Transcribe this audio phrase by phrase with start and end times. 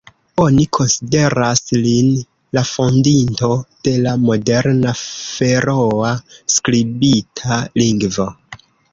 [0.43, 2.07] Oni konsideras lin
[2.57, 3.49] la fondinto
[3.87, 6.09] de la moderna feroa
[6.55, 8.27] skribita lingvo.